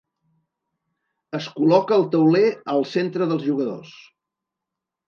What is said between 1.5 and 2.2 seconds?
col·loca el